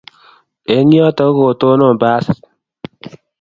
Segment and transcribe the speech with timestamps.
[0.75, 2.39] Eng' yoto kotonon pasit.